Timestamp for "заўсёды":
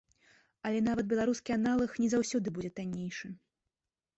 2.15-2.47